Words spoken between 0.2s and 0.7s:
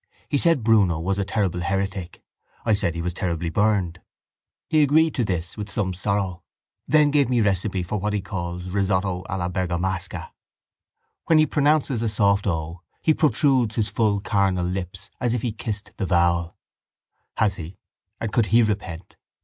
He said